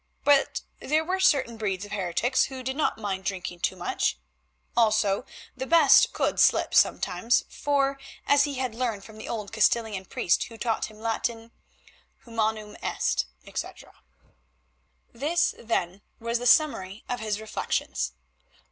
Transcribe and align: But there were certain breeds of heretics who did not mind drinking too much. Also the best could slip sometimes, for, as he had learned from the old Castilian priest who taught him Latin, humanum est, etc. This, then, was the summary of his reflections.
But 0.23 0.61
there 0.79 1.05
were 1.05 1.19
certain 1.19 1.57
breeds 1.57 1.85
of 1.85 1.91
heretics 1.91 2.45
who 2.45 2.63
did 2.63 2.75
not 2.75 2.97
mind 2.97 3.23
drinking 3.23 3.59
too 3.59 3.75
much. 3.75 4.17
Also 4.75 5.27
the 5.55 5.67
best 5.67 6.11
could 6.11 6.39
slip 6.39 6.73
sometimes, 6.73 7.43
for, 7.47 7.99
as 8.25 8.45
he 8.45 8.55
had 8.55 8.73
learned 8.73 9.03
from 9.03 9.19
the 9.19 9.29
old 9.29 9.53
Castilian 9.53 10.05
priest 10.05 10.45
who 10.45 10.57
taught 10.57 10.85
him 10.85 10.97
Latin, 10.97 11.51
humanum 12.25 12.75
est, 12.81 13.27
etc. 13.45 13.93
This, 15.13 15.53
then, 15.59 16.01
was 16.19 16.39
the 16.39 16.47
summary 16.47 17.03
of 17.07 17.19
his 17.19 17.39
reflections. 17.39 18.13